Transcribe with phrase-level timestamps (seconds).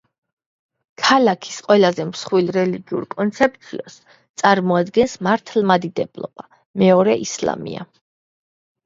[1.07, 3.97] ქალაქის ყველაზე მსხვილ რელიგიურ კონცეფციას
[4.43, 6.47] წარმოადგენს მართლმადიდებლობა,
[6.85, 7.87] მეორე ისლამია.